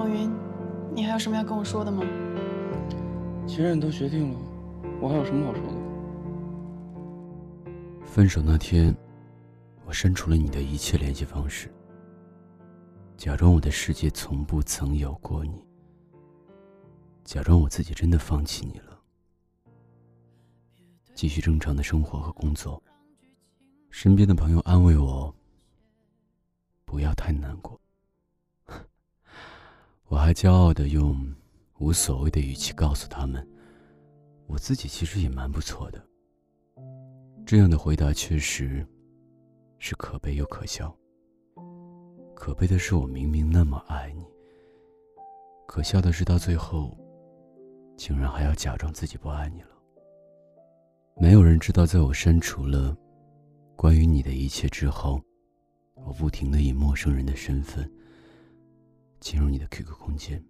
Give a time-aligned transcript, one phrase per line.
[0.00, 0.32] 孟云，
[0.94, 2.02] 你还有什么要跟我说的吗？
[3.46, 4.38] 既然你都决定了，
[4.98, 5.74] 我还有什么好说的？
[8.06, 8.96] 分手那天，
[9.84, 11.70] 我删除了你的一切联系方式，
[13.18, 15.62] 假装我的世界从不曾有过你，
[17.22, 18.98] 假装我自己真的放弃你了，
[21.14, 22.82] 继续正常的生活和工作。
[23.90, 25.34] 身边的朋友安慰我，
[26.86, 27.78] 不要太难过。
[30.20, 31.16] 我还骄傲的用
[31.78, 33.48] 无所谓的语气告诉他们，
[34.46, 36.06] 我自己其实也蛮不错的。
[37.46, 38.86] 这样的回答确实
[39.78, 40.94] 是可悲又可笑。
[42.34, 44.22] 可悲的是，我明明那么爱你；
[45.66, 46.94] 可笑的是，到最后，
[47.96, 49.70] 竟然还要假装自己不爱你了。
[51.16, 52.94] 没有人知道，在我删除了
[53.74, 55.18] 关于你的一切之后，
[55.94, 57.90] 我不停的以陌生人的身份
[59.20, 60.42] 进入你的 QQ 空间，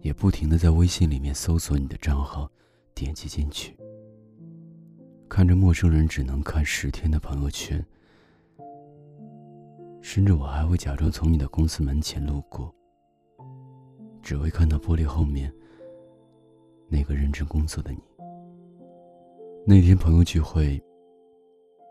[0.00, 2.48] 也不停的在微信里面搜索你的账号，
[2.94, 3.76] 点击进去。
[5.28, 7.84] 看着陌生人只能看十天的朋友圈，
[10.00, 12.72] 甚至我还会假装从你的公司门前路过，
[14.22, 15.52] 只为看到玻璃后面
[16.88, 17.98] 那个认真工作的你。
[19.66, 20.80] 那天朋友聚会，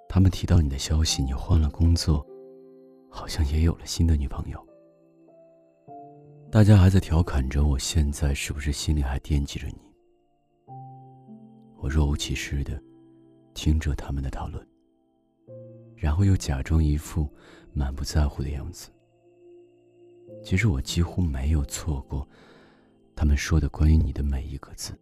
[0.08, 2.25] 他们提到你的消息，你换了工作，
[3.09, 4.66] 好像也有了新的女朋友。
[6.52, 9.75] 大家还在调侃着我现在是不是心里还惦记着你？
[11.77, 12.77] 我若无其事的。
[13.53, 14.66] 听着他们的讨论，
[15.95, 17.29] 然后又假装一副
[17.73, 18.89] 满不在乎的样子。
[20.41, 22.27] 其实我几乎没有错过
[23.13, 24.97] 他们说的关于你的每一个字。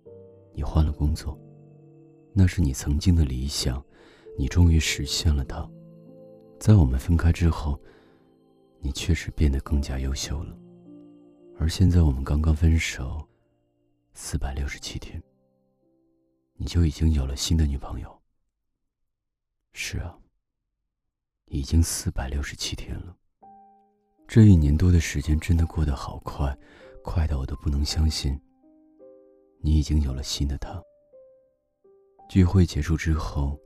[0.53, 1.39] 你换了工作，
[2.33, 3.83] 那是你曾经的理想，
[4.37, 5.67] 你终于实现了它。
[6.59, 7.79] 在我们分开之后，
[8.79, 10.57] 你确实变得更加优秀了。
[11.61, 13.27] 而现在我们刚刚分手，
[14.13, 15.21] 四百六十七天，
[16.53, 18.17] 你就已经有了新的女朋友。
[19.73, 20.17] 是啊，
[21.47, 23.13] 已经四百六十七天了。
[24.25, 26.57] 这一年多的时间真的过得好快，
[27.03, 28.39] 快到我都不能相信。
[29.59, 30.81] 你已经有了新的他。
[32.29, 33.59] 聚会结束之后，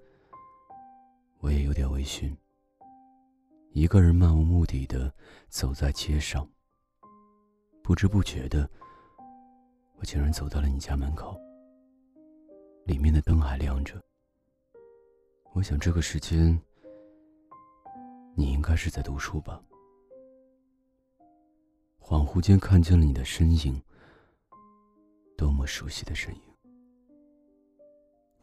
[1.42, 2.36] 我也有点微醺，
[3.72, 5.14] 一个人漫无目的的
[5.48, 6.50] 走在街上。
[7.84, 8.68] 不知不觉的，
[9.98, 11.38] 我竟然走到了你家门口，
[12.86, 14.02] 里面的灯还亮着。
[15.52, 16.58] 我想这个时间，
[18.36, 19.62] 你应该是在读书吧。
[22.00, 23.84] 恍惚间看见了你的身影，
[25.38, 26.42] 多么熟悉的身影，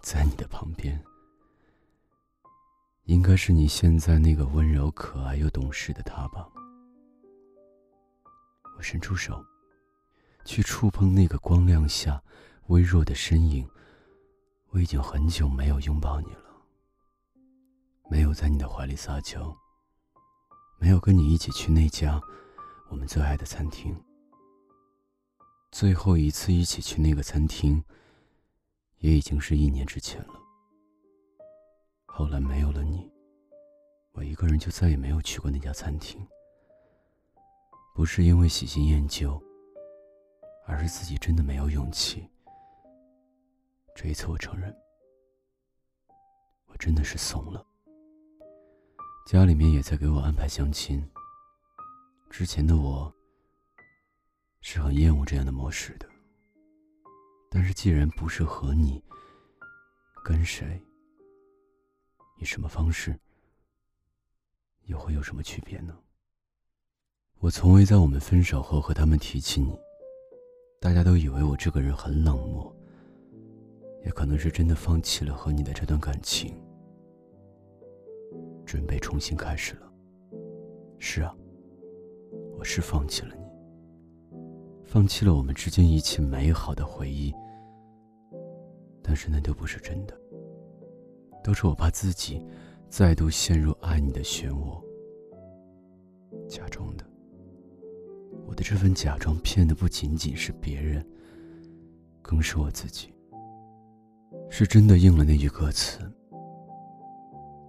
[0.01, 1.03] 在你的旁边，
[3.05, 6.47] 应该是你现在那个温柔、可爱又懂事的他吧。
[8.81, 9.45] 我伸出手，
[10.47, 12.23] 去触碰那个光亮下
[12.69, 13.69] 微弱的身影。
[14.71, 16.45] 我已经很久没有拥抱你了。
[18.11, 19.55] 没有在你的怀里撒娇，
[20.79, 22.19] 没有跟你一起去那家
[22.89, 23.95] 我们最爱的餐厅。
[25.71, 27.85] 最后一次一起去那个餐厅，
[29.01, 30.41] 也已经是一年之前了。
[32.07, 33.13] 后来没有了你，
[34.13, 36.27] 我一个人就再也没有去过那家餐厅。
[38.01, 39.39] 不是因为喜新厌旧，
[40.65, 42.27] 而是自己真的没有勇气。
[43.95, 44.75] 这一次我承认，
[46.65, 47.63] 我真的是怂了。
[49.27, 51.07] 家里面也在给我安排相亲。
[52.31, 53.15] 之前的我
[54.63, 56.09] 是很厌恶这样的模式的，
[57.51, 59.05] 但是既然不是和你，
[60.25, 60.83] 跟谁，
[62.39, 63.21] 以什么方式，
[64.87, 65.95] 又会有什么区别呢？
[67.51, 69.79] 从未在我们分手后和他们提起你，
[70.79, 72.75] 大家都以为我这个人很冷漠，
[74.05, 76.55] 也可能是真的放弃了和你的这段感情。
[78.65, 79.91] 准备重新开始了。
[80.99, 81.35] 是啊，
[82.57, 83.45] 我是放弃了你，
[84.85, 87.35] 放弃了我们之间一切美好的回忆。
[89.03, 90.15] 但是那都不是真的，
[91.43, 92.41] 都是我怕自己
[92.89, 94.81] 再度陷入爱你的漩涡，
[96.47, 97.10] 假装的。
[98.51, 101.07] 我的这份假装骗的不仅仅是别人，
[102.21, 103.15] 更是我自己。
[104.51, 106.01] 是真的应了那句歌词。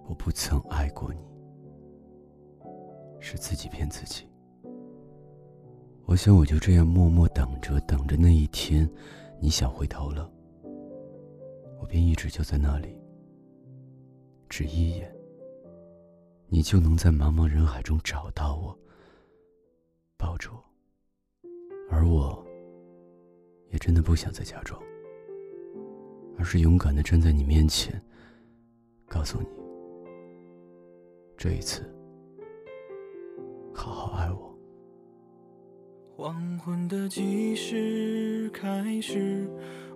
[0.08, 1.20] 我不曾爱过你，
[3.20, 4.26] 是自己骗自己。
[6.04, 8.90] 我想我就这样默默等着，等着那一天，
[9.40, 10.28] 你想回头了，
[11.80, 12.98] 我便一直就在那里，
[14.48, 15.14] 只一眼，
[16.48, 18.76] 你就能在茫茫人海中找到我，
[20.18, 20.71] 抱住我。
[21.92, 22.42] 而我，
[23.70, 24.82] 也真的不想再假装，
[26.38, 28.00] 而是勇敢的站在你面前，
[29.06, 29.46] 告诉你，
[31.36, 31.82] 这一次，
[33.74, 34.56] 好好爱我。
[36.16, 39.46] 黄昏的计时开始，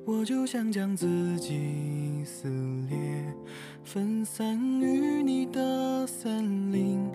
[0.04, 2.49] 我就想将自己撕
[2.90, 3.34] 裂，
[3.82, 7.10] 分散于你的森林，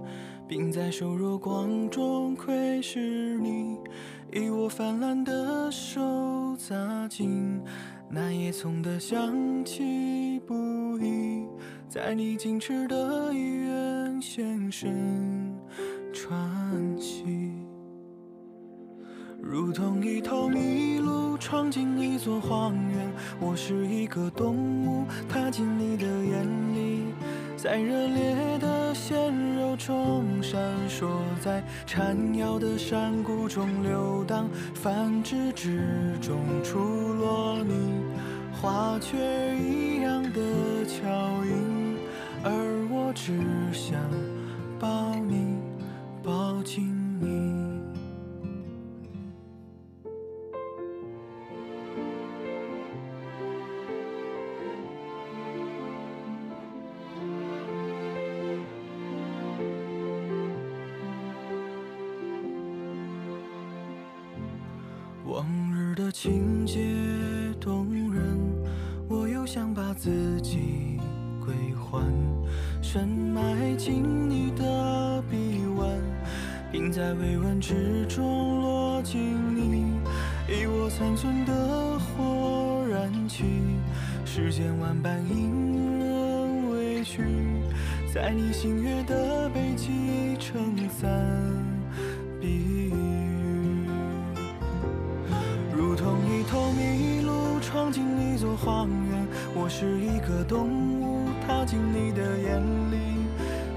[0.48, 3.78] 并在瘦弱光中窥视你，
[4.34, 7.62] 以我泛滥的手扎进
[8.10, 11.46] 那叶葱的香气不已，
[11.90, 15.54] 在你矜持的医院现身
[16.14, 17.52] 喘息。
[19.44, 24.56] 如同一头麋鹿闯进一座荒原，我是一个动
[24.86, 26.46] 物踏进你的眼
[26.76, 27.06] 里，
[27.58, 31.08] 在热烈的鲜肉中闪烁，
[31.44, 36.78] 在缠绕的山谷中游荡，繁殖之中出
[37.14, 38.04] 落你。
[38.62, 39.18] 花雀
[39.58, 40.21] 一样
[65.96, 66.80] 的情节
[67.60, 68.38] 动人，
[69.10, 71.00] 我又想把自己
[71.44, 72.06] 归还，
[72.82, 75.90] 深埋进你的臂弯，
[76.72, 79.20] 并在微温之中落进
[79.56, 79.94] 你，
[80.48, 83.44] 以我残存的火燃起，
[84.26, 87.24] 世间万般隐忍委屈，
[88.14, 91.10] 在你星月的背脊撑伞
[92.40, 92.92] 避雨
[96.52, 99.26] 头麋鹿闯进一座荒原，
[99.56, 100.68] 我是一个动
[101.00, 102.60] 物踏进你的眼
[102.92, 102.98] 里，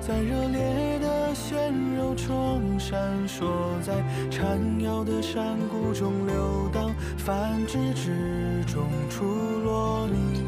[0.01, 2.99] 在热烈的鲜肉中闪
[3.29, 3.47] 烁，
[3.81, 3.95] 在
[4.29, 10.43] 缠绕的山谷中游荡，繁殖之中出落你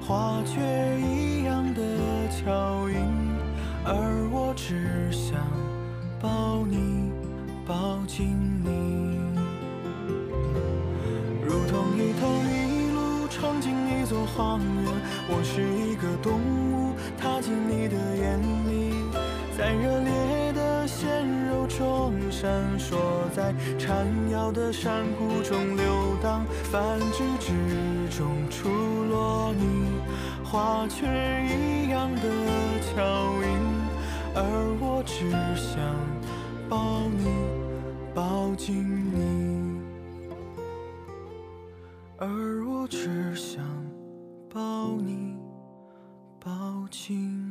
[0.00, 1.82] 花雀一样的
[2.30, 2.96] 巧音，
[3.84, 5.38] 而我只想
[6.22, 7.10] 抱你，
[7.66, 8.34] 抱紧
[8.64, 8.85] 你。
[13.46, 14.92] 闯进一座荒原，
[15.28, 16.32] 我是一个动
[16.72, 18.90] 物，踏进你的眼里，
[19.56, 22.96] 在热烈的鲜肉中闪烁，
[23.32, 28.68] 在缠绕的山谷中流荡，繁殖之中出
[29.04, 29.92] 落你，
[30.42, 31.06] 花雀
[31.46, 32.22] 一样的
[32.96, 33.00] 脚
[33.44, 33.46] 印，
[34.34, 34.42] 而
[34.80, 35.78] 我只想
[36.68, 37.30] 抱你，
[38.12, 38.84] 抱紧
[39.14, 39.80] 你，
[42.18, 42.45] 而。
[42.86, 43.64] 我只想
[44.48, 45.36] 抱你
[46.38, 47.45] 抱紧